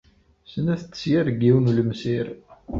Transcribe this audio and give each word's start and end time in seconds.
Snat 0.51 0.83
n 0.85 0.87
tesyar 0.91 1.25
deg 1.29 1.39
yiwen 1.43 1.63
n 1.65 1.69
ulemsir 1.71 2.27